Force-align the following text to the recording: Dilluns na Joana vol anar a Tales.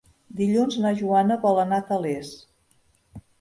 Dilluns 0.37 0.77
na 0.85 0.93
Joana 1.01 1.37
vol 1.43 1.61
anar 1.65 1.79
a 1.83 1.87
Tales. 1.91 2.33